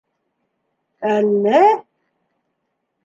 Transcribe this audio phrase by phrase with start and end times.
[1.11, 1.61] Әллә!